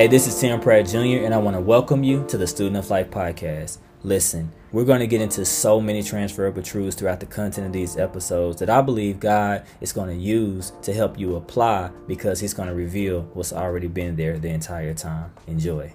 [0.00, 2.78] Hey, this is Tim Pratt Jr., and I want to welcome you to the Student
[2.78, 3.76] of Life podcast.
[4.02, 7.98] Listen, we're going to get into so many transferable truths throughout the content of these
[7.98, 12.54] episodes that I believe God is going to use to help you apply because He's
[12.54, 15.32] going to reveal what's already been there the entire time.
[15.46, 15.92] Enjoy.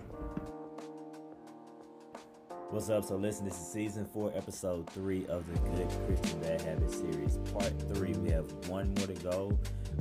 [2.75, 3.05] What's up?
[3.05, 7.37] So, listen, this is season four, episode three of the Good Christian Bad Habits series.
[7.53, 9.57] Part three, we have one more to go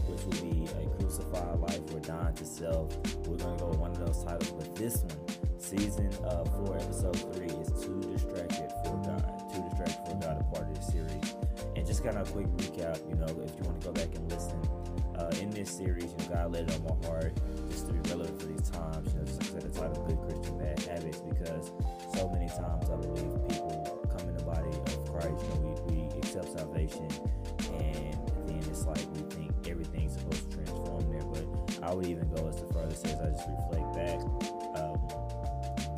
[0.07, 2.93] which will be a crucified life or dying to self.
[3.29, 7.17] We're to go with one of those titles, but this one, season uh, four, episode
[7.33, 9.23] three, is Too Distracted for God.
[9.55, 11.37] Too Distracted for God, a part of this series.
[11.77, 14.13] And just kind of a quick recap, you know, if you want to go back
[14.17, 14.61] and listen.
[15.17, 17.39] Uh, in this series, you know, God laid it on my heart
[17.71, 19.15] just to be relevant for these times.
[19.15, 21.71] You know, just like I said, the title Good Christian Bad Habits, because
[22.15, 26.19] so many times I believe people come in the body of Christ, know, we, we
[26.19, 27.09] accept salvation
[27.73, 28.15] and
[28.47, 31.23] then it's like we think everything's supposed to transform there.
[31.23, 34.21] But I would even go as to further say, as I just reflect back,
[34.79, 34.99] um,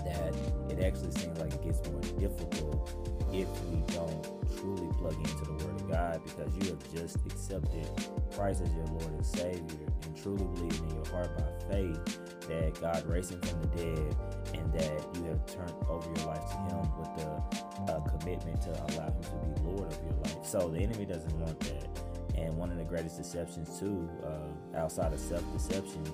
[0.04, 0.34] that
[0.70, 2.90] it actually seems like it gets more difficult
[3.32, 4.22] if we don't
[4.56, 7.88] truly plug into the Word God because you have just accepted
[8.34, 12.80] Christ as your Lord and Savior and truly believing in your heart by faith that
[12.80, 14.16] God raised him from the dead
[14.54, 18.70] and that you have turned over your life to Him with the uh, commitment to
[18.70, 20.44] allow Him to be Lord of your life.
[20.44, 21.88] So the enemy doesn't want that.
[22.36, 26.04] And one of the greatest deceptions too, uh, outside of self-deception,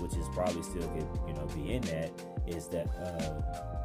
[0.00, 2.10] which is probably still could you know be in that,
[2.46, 3.75] is that uh,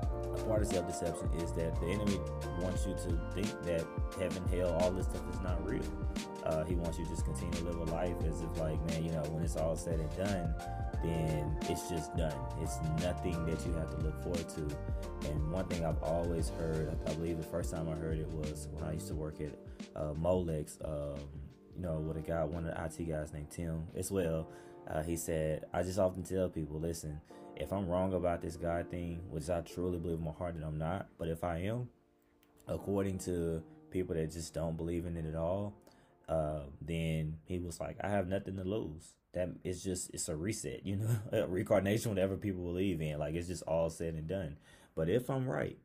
[0.42, 2.20] part of self-deception is that the enemy
[2.60, 3.86] wants you to think that
[4.20, 5.84] heaven, hell, all this stuff is not real.
[6.46, 9.04] Uh, he wants you to just continue to live a life as if like, man,
[9.04, 10.54] you know, when it's all said and done,
[11.04, 12.34] then it's just done.
[12.62, 15.30] It's nothing that you have to look forward to.
[15.30, 18.68] And one thing I've always heard, I believe the first time I heard it was
[18.72, 19.58] when I used to work at
[19.96, 20.78] uh, Molex.
[20.84, 21.20] Um,
[21.76, 24.48] you know, with a guy, one of the IT guys named Tim as well.
[24.88, 27.22] Uh, he said, I just often tell people, listen,
[27.62, 30.66] if I'm wrong about this God thing, which I truly believe in my heart that
[30.66, 31.90] I'm not, but if I am,
[32.68, 35.76] according to people that just don't believe in it at all,
[36.28, 39.14] uh, then he was like, I have nothing to lose.
[39.34, 43.20] That it's just it's a reset, you know, a reincarnation, whatever people believe in.
[43.20, 44.58] Like it's just all said and done.
[44.96, 45.78] But if I'm right,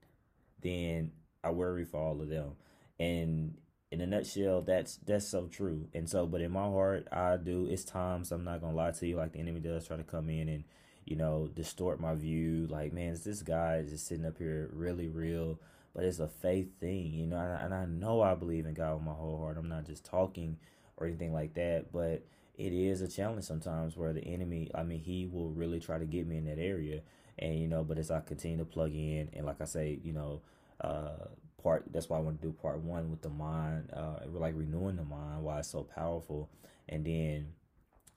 [0.62, 1.12] then
[1.44, 2.52] I worry for all of them.
[2.98, 3.58] And
[3.92, 5.88] in a nutshell, that's that's so true.
[5.94, 7.66] And so, but in my heart, I do.
[7.70, 10.30] It's times I'm not gonna lie to you, like the enemy does try to come
[10.30, 10.64] in and
[11.06, 12.66] you know distort my view.
[12.68, 15.58] Like, man, is this guy just sitting up here really real?
[15.94, 17.38] But it's a faith thing, you know.
[17.38, 19.56] And I, know I believe in God with my whole heart.
[19.56, 20.58] I'm not just talking
[20.98, 22.22] or anything like that, but
[22.58, 26.04] it is a challenge sometimes where the enemy, I mean, he will really try to
[26.04, 27.00] get me in that area.
[27.38, 30.12] And, you know, but as I continue to plug in, and like I say, you
[30.12, 30.42] know,
[30.82, 31.28] uh,
[31.62, 34.96] part that's why I want to do part one with the mind, uh, like renewing
[34.96, 36.48] the mind, why it's so powerful.
[36.88, 37.48] And then,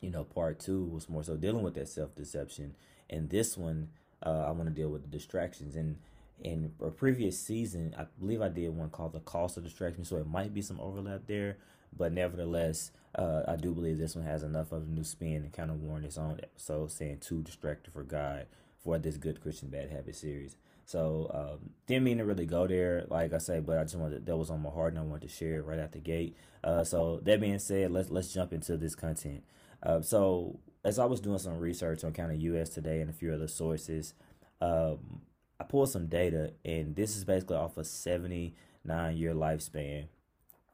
[0.02, 2.76] you know, part two was more so dealing with that self deception.
[3.10, 3.90] And this one,
[4.24, 5.76] uh, I want to deal with the distractions.
[5.76, 5.98] And
[6.42, 10.18] in a previous season, I believe I did one called the cost of distraction, so
[10.18, 11.58] it might be some overlap there.
[11.96, 15.52] But nevertheless, uh, I do believe this one has enough of a new spin and
[15.52, 18.46] kind of warrant its own episode, saying too distracted for God
[18.84, 20.56] for this good Christian bad habit series.
[20.86, 24.26] So um, didn't mean to really go there, like I say, but I just wanted
[24.26, 26.36] that was on my heart and I wanted to share it right out the gate.
[26.64, 29.44] Uh, so that being said, let's let's jump into this content.
[29.82, 32.70] Uh, so as I was doing some research on kind of U.S.
[32.70, 34.14] Today and a few other sources,
[34.62, 35.22] um,
[35.60, 40.08] I pulled some data, and this is basically off a 79 year lifespan.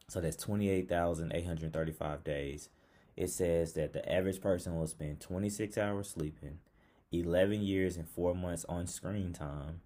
[0.07, 2.69] So that's 28,835 days.
[3.17, 6.59] It says that the average person will spend 26 hours sleeping,
[7.11, 9.81] 11 years and 4 months on screen time,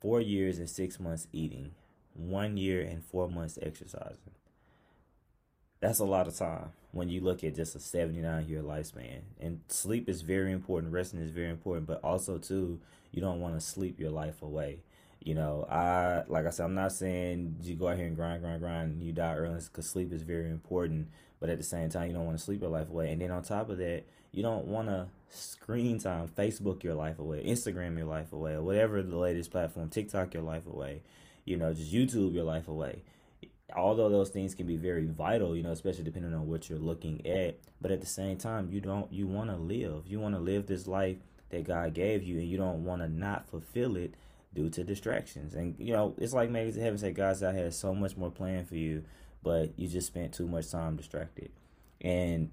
[0.00, 1.72] 4 years and 6 months eating,
[2.14, 4.34] 1 year and 4 months exercising.
[5.80, 9.20] That's a lot of time when you look at just a 79 year lifespan.
[9.40, 12.80] And sleep is very important, resting is very important, but also too,
[13.12, 14.78] you don't want to sleep your life away.
[15.20, 18.42] You know, I like I said, I'm not saying you go out here and grind,
[18.42, 21.08] grind, grind, and you die early because sleep is very important.
[21.40, 23.12] But at the same time, you don't want to sleep your life away.
[23.12, 27.18] And then on top of that, you don't want to screen time, Facebook your life
[27.18, 31.02] away, Instagram your life away, or whatever the latest platform, TikTok your life away.
[31.44, 33.02] You know, just YouTube your life away
[33.76, 37.26] although those things can be very vital, you know, especially depending on what you're looking
[37.26, 40.06] at, but at the same time, you don't you want to live.
[40.06, 41.18] You want to live this life
[41.50, 44.14] that God gave you and you don't want to not fulfill it
[44.54, 45.54] due to distractions.
[45.54, 48.30] And you know, it's like maybe to heaven say God's out here so much more
[48.30, 49.04] planned for you,
[49.42, 51.50] but you just spent too much time distracted.
[52.00, 52.50] And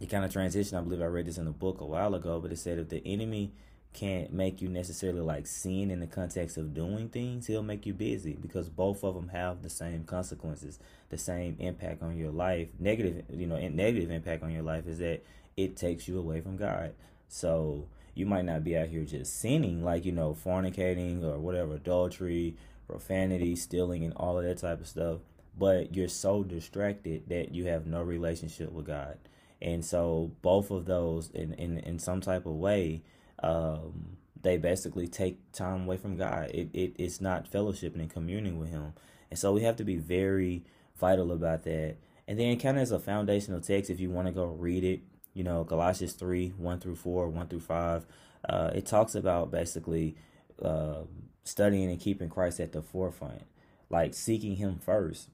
[0.00, 2.40] you kind of transition, I believe I read this in a book a while ago,
[2.40, 3.52] but it said if the enemy
[3.92, 7.92] can't make you necessarily like sin in the context of doing things, he'll make you
[7.92, 10.78] busy because both of them have the same consequences,
[11.10, 12.68] the same impact on your life.
[12.78, 15.22] Negative, you know, negative impact on your life is that
[15.56, 16.94] it takes you away from God.
[17.28, 21.74] So, you might not be out here just sinning, like, you know, fornicating or whatever,
[21.74, 22.56] adultery,
[22.86, 25.20] profanity, stealing, and all of that type of stuff.
[25.58, 29.18] But you're so distracted that you have no relationship with God.
[29.60, 33.02] And so both of those in, in, in some type of way,
[33.42, 36.50] um, they basically take time away from God.
[36.52, 38.92] It, it it's not fellowshipping and communing with him.
[39.30, 40.64] And so we have to be very
[40.98, 41.96] vital about that.
[42.28, 45.00] And then kind of as a foundational text, if you want to go read it,
[45.34, 48.06] you know, Galatians 3, 1 through 4, 1 through 5,
[48.48, 50.16] uh, it talks about basically
[50.60, 51.02] uh,
[51.44, 53.42] studying and keeping Christ at the forefront,
[53.90, 55.28] like seeking him first.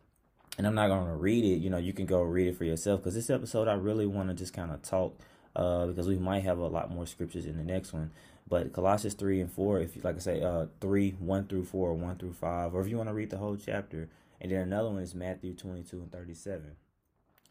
[0.56, 1.58] And I'm not going to read it.
[1.58, 4.28] You know, you can go read it for yourself because this episode, I really want
[4.28, 5.18] to just kind of talk
[5.56, 8.10] uh, because we might have a lot more scriptures in the next one.
[8.48, 11.94] But Colossians 3 and 4, if you like I say, uh, 3, 1 through 4,
[11.94, 14.08] 1 through 5, or if you want to read the whole chapter.
[14.40, 16.76] And then another one is Matthew 22 and 37.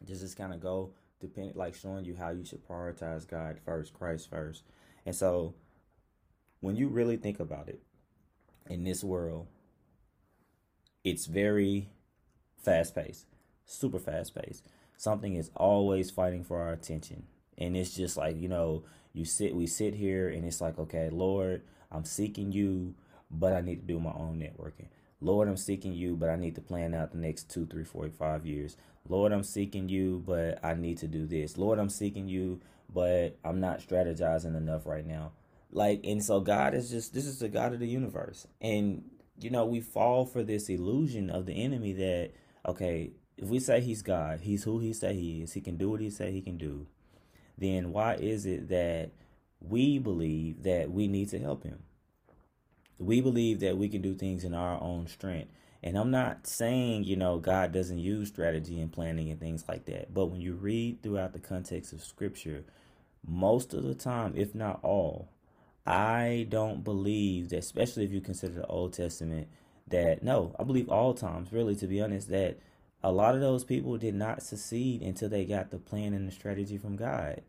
[0.04, 0.90] Just just kind of go,
[1.20, 4.62] depend, like showing you how you should prioritize God first, Christ first.
[5.04, 5.54] And so
[6.60, 7.82] when you really think about it,
[8.68, 9.46] in this world,
[11.04, 11.88] it's very
[12.62, 13.26] fast paced,
[13.64, 14.64] super fast paced.
[14.96, 17.24] Something is always fighting for our attention.
[17.58, 21.10] And it's just like, you know, you sit we sit here and it's like, okay,
[21.10, 22.94] Lord, I'm seeking you,
[23.30, 24.88] but I need to do my own networking.
[25.20, 28.08] Lord, I'm seeking you, but I need to plan out the next two, three, four,
[28.10, 28.76] five years.
[29.08, 31.58] Lord, I'm seeking you, but I need to do this.
[31.58, 32.60] Lord, I'm seeking you,
[32.92, 35.32] but I'm not strategizing enough right now.
[35.72, 38.46] Like, and so God is just, this is the God of the universe.
[38.60, 42.30] And, you know, we fall for this illusion of the enemy that,
[42.66, 45.90] okay, if we say he's God, he's who he say he is, he can do
[45.90, 46.86] what he say he can do,
[47.58, 49.10] then why is it that
[49.60, 51.80] we believe that we need to help him?
[52.98, 55.52] We believe that we can do things in our own strength.
[55.82, 59.84] And I'm not saying, you know, God doesn't use strategy and planning and things like
[59.86, 60.12] that.
[60.12, 62.64] But when you read throughout the context of scripture,
[63.24, 65.28] most of the time, if not all,
[65.86, 69.48] I don't believe that, especially if you consider the Old Testament,
[69.86, 72.58] that no, I believe all times, really, to be honest, that
[73.02, 76.32] a lot of those people did not succeed until they got the plan and the
[76.32, 77.42] strategy from God.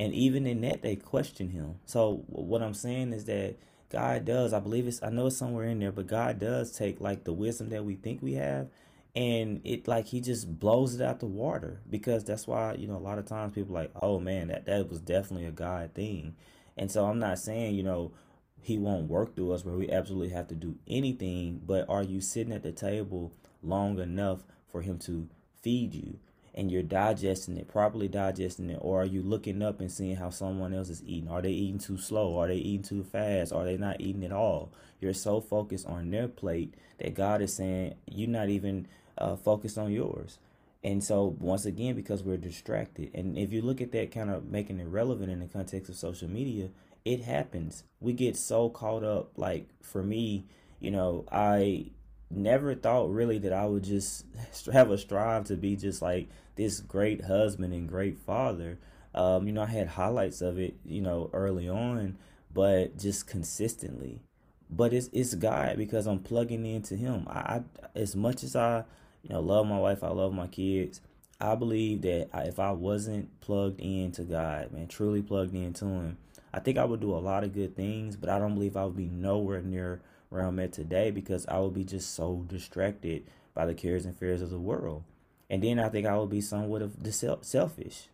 [0.00, 1.76] And even in that, they questioned Him.
[1.86, 3.56] So, what I'm saying is that
[3.90, 7.00] God does, I believe it's, I know it's somewhere in there, but God does take
[7.00, 8.68] like the wisdom that we think we have
[9.16, 12.96] and it like he just blows it out the water because that's why you know
[12.96, 16.34] a lot of times people like oh man that that was definitely a god thing
[16.76, 18.12] and so I'm not saying, you know,
[18.60, 22.20] he won't work through us where we absolutely have to do anything, but are you
[22.20, 24.40] sitting at the table long enough
[24.74, 25.28] for him to
[25.62, 26.18] feed you?
[26.52, 30.30] And you're digesting it, properly digesting it, or are you looking up and seeing how
[30.30, 31.30] someone else is eating?
[31.30, 32.38] Are they eating too slow?
[32.40, 33.52] Are they eating too fast?
[33.52, 34.72] Are they not eating at all?
[35.00, 39.78] You're so focused on their plate that God is saying you're not even uh, focused
[39.78, 40.38] on yours.
[40.82, 44.44] And so, once again, because we're distracted, and if you look at that kind of
[44.50, 46.68] making it relevant in the context of social media,
[47.04, 47.84] it happens.
[48.00, 49.30] We get so caught up.
[49.36, 50.44] Like, for me,
[50.80, 51.86] you know, I
[52.36, 54.24] never thought really that I would just
[54.72, 58.78] have a strive to be just like this great husband and great father.
[59.14, 62.18] Um, you know, I had highlights of it, you know, early on,
[62.52, 64.22] but just consistently.
[64.70, 67.26] But it's it's God because I'm plugging into Him.
[67.28, 67.62] I, I
[67.94, 68.84] as much as I
[69.22, 71.00] you know, love my wife, I love my kids.
[71.40, 76.18] I believe that if I wasn't plugged into God, man, truly plugged into Him,
[76.52, 78.84] I think I would do a lot of good things, but I don't believe I
[78.84, 80.00] would be nowhere near
[80.40, 83.24] I'm at today because I would be just so distracted
[83.54, 85.04] by the cares and fears of the world.
[85.50, 86.96] And then I think I would be somewhat of
[87.42, 88.08] selfish.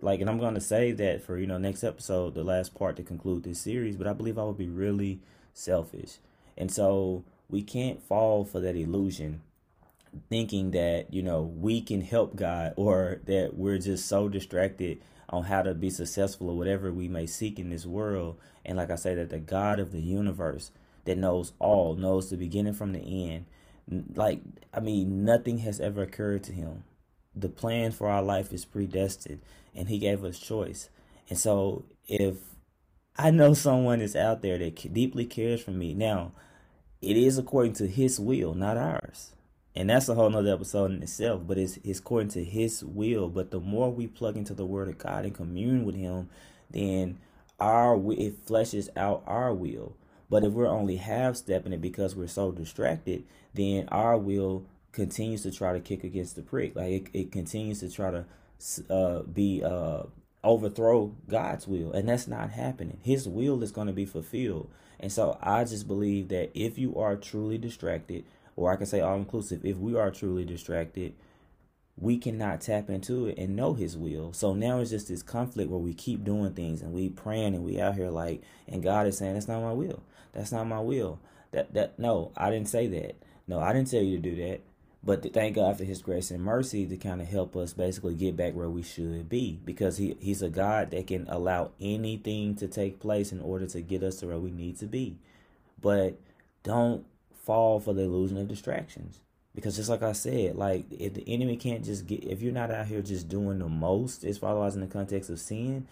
[0.00, 2.96] Like, and I'm going to save that for, you know, next episode, the last part
[2.96, 5.20] to conclude this series, but I believe I would be really
[5.52, 6.18] selfish.
[6.56, 9.42] And so we can't fall for that illusion
[10.28, 15.44] thinking that you know we can help God or that we're just so distracted on
[15.44, 18.36] how to be successful or whatever we may seek in this world.
[18.64, 20.70] And like I say, that the God of the universe
[21.04, 23.46] that knows all, knows the beginning from the end.
[24.14, 24.40] Like,
[24.72, 26.84] I mean, nothing has ever occurred to him.
[27.34, 29.40] The plan for our life is predestined,
[29.74, 30.88] and he gave us choice.
[31.28, 32.36] And so, if
[33.16, 36.32] I know someone is out there that deeply cares for me, now,
[37.02, 39.34] it is according to his will, not ours
[39.74, 43.28] and that's a whole nother episode in itself but it's, it's according to his will
[43.28, 46.28] but the more we plug into the word of god and commune with him
[46.70, 47.18] then
[47.60, 49.96] our it fleshes out our will
[50.28, 54.64] but if we're only half stepping it because we're so distracted then our will
[54.94, 56.74] continues to try to kick against the prick.
[56.74, 58.24] Like it, it continues to try to
[58.88, 60.04] uh, be uh,
[60.42, 62.98] overthrow god's will and that's not happening.
[63.02, 64.70] His will is going to be fulfilled.
[65.00, 68.24] And so i just believe that if you are truly distracted
[68.56, 71.14] or I can say all inclusive, if we are truly distracted,
[71.96, 74.32] we cannot tap into it and know his will.
[74.32, 77.64] So now it's just this conflict where we keep doing things and we praying and
[77.64, 80.02] we out here like and God is saying that's not my will.
[80.32, 81.20] That's not my will.
[81.52, 83.16] That that no, I didn't say that.
[83.46, 84.60] No, I didn't tell you to do that.
[85.04, 88.36] But thank God for his grace and mercy to kind of help us basically get
[88.36, 92.66] back where we should be because he he's a God that can allow anything to
[92.66, 95.18] take place in order to get us to where we need to be.
[95.80, 96.18] But
[96.64, 97.04] don't
[97.44, 99.20] fall for the illusion of distractions
[99.54, 102.70] because just like I said, like if the enemy can't just get, if you're not
[102.70, 105.86] out here just doing the most, as far as in the context of sin,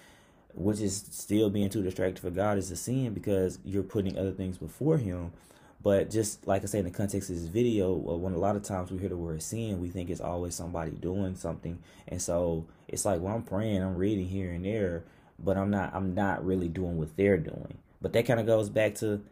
[0.54, 4.32] which is still being too distracted for God is a sin because you're putting other
[4.32, 5.32] things before Him.
[5.80, 8.56] But just like I say in the context of this video, uh, when a lot
[8.56, 12.20] of times we hear the word sin, we think it's always somebody doing something, and
[12.20, 15.02] so it's like, well, I'm praying, I'm reading here and there,
[15.38, 17.78] but I'm not, I'm not really doing what they're doing.
[18.00, 19.22] But that kind of goes back to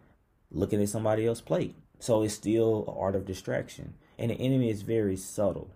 [0.51, 1.75] looking at somebody else's plate.
[2.01, 5.71] So it's still an art of distraction and the enemy is very subtle.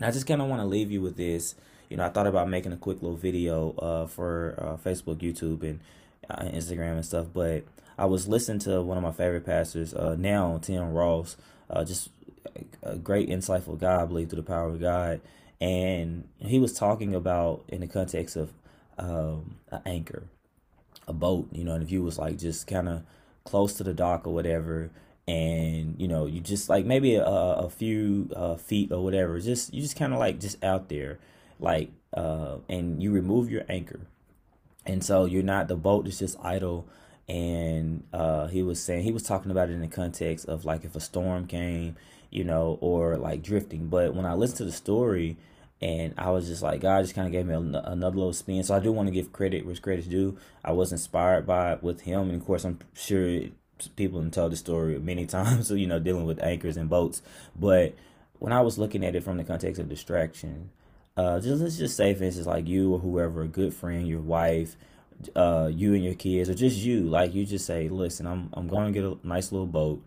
[0.00, 1.54] I just kind of want to leave you with this.
[1.88, 5.62] You know, I thought about making a quick little video uh, for uh, Facebook, YouTube,
[5.62, 5.80] and
[6.28, 7.64] uh, Instagram and stuff, but
[7.96, 11.36] I was listening to one of my favorite pastors uh, now, Tim Ross,
[11.70, 12.10] uh, just
[12.82, 15.20] a great, insightful guy, I believe, through the power of God.
[15.60, 18.52] And he was talking about in the context of
[18.98, 20.24] um, an anchor,
[21.08, 23.02] a boat, you know, and if you was like just kind of
[23.44, 24.90] close to the dock or whatever,
[25.28, 29.72] and you know you just like maybe a, a few uh, feet or whatever just
[29.74, 31.18] you just kind of like just out there
[31.60, 34.00] like uh, and you remove your anchor
[34.86, 36.88] and so you're not the boat is just idle
[37.28, 40.82] and uh, he was saying he was talking about it in the context of like
[40.82, 41.94] if a storm came
[42.30, 45.36] you know or like drifting but when i listened to the story
[45.80, 48.64] and I was just like, God just kind of gave me a, another little spin.
[48.64, 50.36] So I do want to give credit where credit's due.
[50.64, 53.42] I was inspired by it with him, and of course, I'm sure
[53.96, 57.22] people and told the story many times, so you know, dealing with anchors and boats.
[57.58, 57.94] But
[58.38, 60.70] when I was looking at it from the context of distraction,
[61.16, 64.20] uh, just let's just say, for instance, like you or whoever, a good friend, your
[64.20, 64.76] wife,
[65.34, 68.68] uh, you and your kids, or just you, like you just say, listen, I'm I'm
[68.68, 70.02] going to get a nice little boat,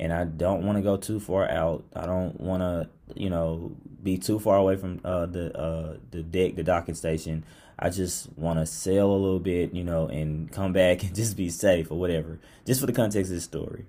[0.00, 1.84] and I don't want to go too far out.
[1.94, 6.22] I don't want to, you know, be too far away from uh, the uh, the
[6.22, 7.44] deck, the docking station.
[7.78, 11.36] I just want to sail a little bit, you know, and come back and just
[11.36, 13.86] be safe or whatever, just for the context of the story.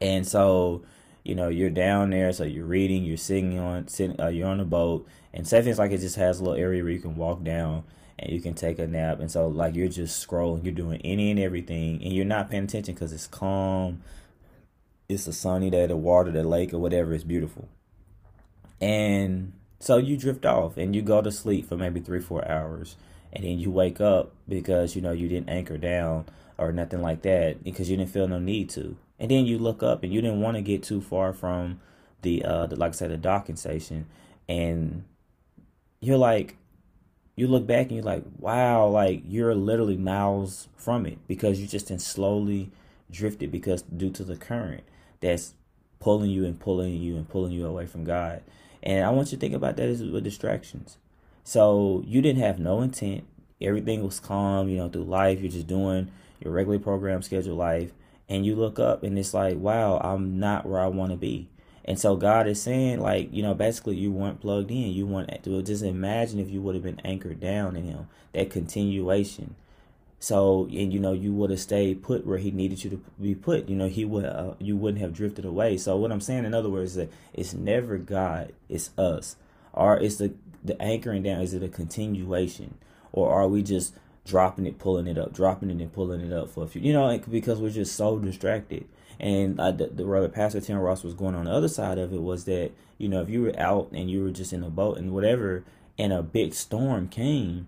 [0.00, 0.82] And so,
[1.22, 4.60] you know, you're down there, so you're reading, you're sitting on, sitting, uh, you're on
[4.60, 7.16] a boat, and say things like it just has a little area where you can
[7.16, 7.84] walk down
[8.18, 9.20] and you can take a nap.
[9.20, 12.64] And so, like, you're just scrolling, you're doing any and everything, and you're not paying
[12.64, 14.02] attention because it's calm,
[15.08, 17.68] it's a sunny day, the water, the lake, or whatever it's beautiful.
[18.80, 19.52] And
[19.84, 22.96] so you drift off and you go to sleep for maybe three, four hours.
[23.34, 26.24] And then you wake up because, you know, you didn't anchor down
[26.56, 28.96] or nothing like that because you didn't feel no need to.
[29.18, 31.82] And then you look up and you didn't want to get too far from
[32.22, 34.06] the, uh, the, like I said, the docking station.
[34.48, 35.04] And
[36.00, 36.56] you're like,
[37.36, 41.66] you look back and you're like, wow, like you're literally miles from it because you
[41.66, 42.70] just then slowly
[43.10, 44.84] drifted because due to the current
[45.20, 45.52] that's
[46.00, 48.42] pulling you and pulling you and pulling you away from God.
[48.84, 50.98] And I want you to think about that as with distractions.
[51.42, 53.24] So you didn't have no intent.
[53.60, 55.40] Everything was calm, you know, through life.
[55.40, 57.92] You're just doing your regular program schedule life.
[58.28, 61.48] And you look up and it's like, wow, I'm not where I want to be.
[61.86, 64.92] And so God is saying, like, you know, basically you weren't plugged in.
[64.92, 65.06] You
[65.42, 69.54] to just imagine if you would have been anchored down in Him, that continuation.
[70.24, 73.34] So, and you know, you would have stayed put where he needed you to be
[73.34, 73.68] put.
[73.68, 75.76] You know, he would uh, you wouldn't have drifted away.
[75.76, 79.36] So, what I'm saying, in other words, is that it's never God, it's us.
[79.74, 80.32] Or it's the
[80.64, 81.42] the anchoring down.
[81.42, 82.78] Is it a continuation,
[83.12, 83.92] or are we just
[84.24, 86.80] dropping it, pulling it up, dropping it and pulling it up for a few?
[86.80, 88.86] You know, because we're just so distracted.
[89.20, 92.14] And uh, the, the brother Pastor Tim Ross was going on the other side of
[92.14, 94.70] it was that you know if you were out and you were just in a
[94.70, 95.64] boat and whatever,
[95.98, 97.66] and a big storm came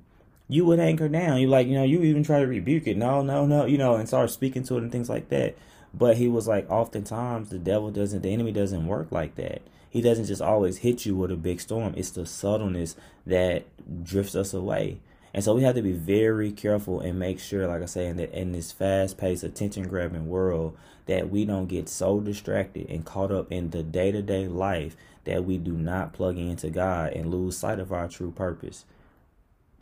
[0.49, 1.41] you would anchor down.
[1.41, 2.97] You like, you know, you even try to rebuke it.
[2.97, 5.57] No, no, no, you know, and start speaking to it and things like that.
[5.93, 9.63] But he was like, oftentimes the devil doesn't, the enemy doesn't work like that.
[9.89, 11.95] He doesn't just always hit you with a big storm.
[11.97, 13.65] It's the subtleness that
[14.05, 15.01] drifts us away.
[15.33, 18.17] And so we have to be very careful and make sure, like I say, in,
[18.17, 20.77] the, in this fast paced, attention grabbing world,
[21.07, 24.97] that we don't get so distracted and caught up in the day to day life
[25.25, 28.85] that we do not plug into God and lose sight of our true purpose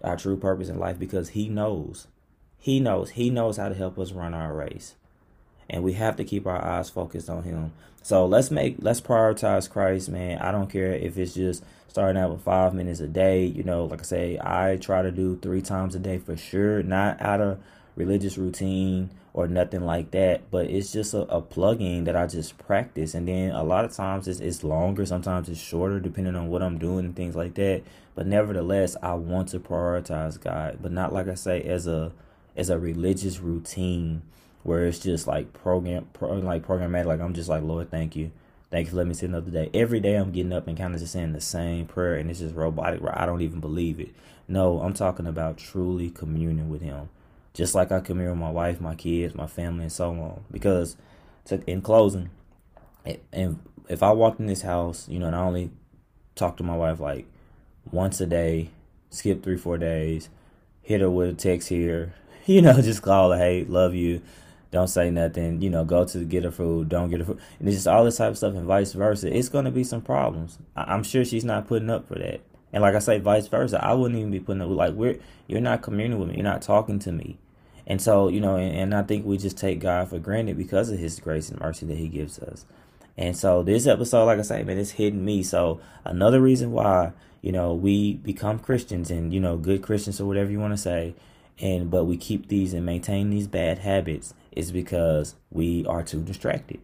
[0.05, 2.07] our true purpose in life because he knows.
[2.59, 3.11] He knows.
[3.11, 4.95] He knows how to help us run our race.
[5.69, 7.73] And we have to keep our eyes focused on him.
[8.03, 10.39] So let's make let's prioritize Christ, man.
[10.39, 13.45] I don't care if it's just starting out with five minutes a day.
[13.45, 16.83] You know, like I say, I try to do three times a day for sure.
[16.83, 17.61] Not out of
[17.97, 22.57] religious routine or nothing like that, but it's just a, a plug-in that I just
[22.59, 23.15] practice.
[23.15, 26.63] And then a lot of times it's, it's longer, sometimes it's shorter, depending on what
[26.63, 27.83] I'm doing and things like that.
[28.15, 32.13] But nevertheless, I want to prioritize God, but not like I say as a
[32.57, 34.23] as a religious routine
[34.63, 37.07] where it's just like program, pro, like programmatic.
[37.07, 38.31] Like I'm just like Lord, thank you.
[38.71, 39.71] Thank you for letting me see another day.
[39.75, 42.41] Every day I'm getting up and kind of just saying the same prayer, and it's
[42.41, 44.15] just robotic where I don't even believe it.
[44.49, 47.09] No, I'm talking about truly communing with Him,
[47.55, 50.45] just like I commune with my wife, my kids, my family, and so on.
[50.51, 50.97] Because,
[51.47, 52.31] to, in closing,
[53.33, 55.71] and if I walked in this house, you know, and I only
[56.35, 57.27] talk to my wife like
[57.91, 58.71] once a day,
[59.11, 60.29] skip three, four days,
[60.83, 62.15] hit her with a text here,
[62.47, 64.21] you know, just call her, hey, love you,
[64.71, 67.39] don't say nothing, you know, go to get her food, don't get her food.
[67.61, 69.35] And it's just all this type of stuff and vice versa.
[69.35, 70.59] It's going to be some problems.
[70.75, 72.41] I- am sure she's not putting up for that.
[72.73, 75.61] And like I say, vice versa, I wouldn't even be putting up like, we're, you're
[75.61, 76.35] not communing with me.
[76.35, 77.39] You're not talking to me.
[77.87, 80.91] And so, you know, and, and I think we just take God for granted because
[80.91, 82.65] of his grace and mercy that he gives us.
[83.17, 85.43] And so this episode, like I say, man, it's hitting me.
[85.43, 87.13] So another reason why,
[87.43, 90.79] you know, we become Christians and, you know, good Christians or whatever you want to
[90.79, 91.15] say,
[91.61, 96.21] and but we keep these and maintain these bad habits is because we are too
[96.23, 96.81] distracted.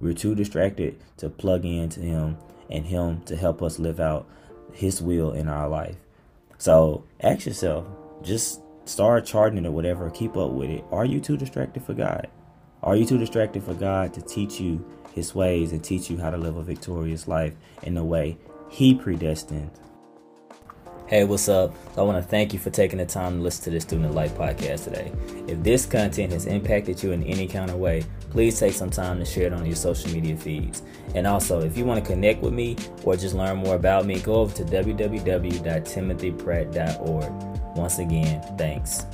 [0.00, 2.38] We're too distracted to plug into him
[2.70, 4.26] and him to help us live out
[4.72, 5.96] his will in our life.
[6.58, 7.86] So ask yourself,
[8.22, 10.84] just start charting it or whatever, keep up with it.
[10.90, 12.28] Are you too distracted for God?
[12.82, 16.30] Are you too distracted for God to teach you his ways and teach you how
[16.30, 18.36] to live a victorious life in the way
[18.68, 19.70] he predestined
[21.06, 21.74] Hey, what's up?
[21.98, 24.38] I want to thank you for taking the time to listen to the Student Life
[24.38, 25.12] podcast today.
[25.46, 29.18] If this content has impacted you in any kind of way, please take some time
[29.18, 30.82] to share it on your social media feeds.
[31.14, 34.18] And also, if you want to connect with me or just learn more about me,
[34.18, 37.53] go over to www.timothypratt.org.
[37.74, 39.06] Once again, thanks.